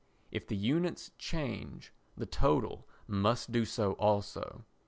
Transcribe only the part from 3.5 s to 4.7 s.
do so also.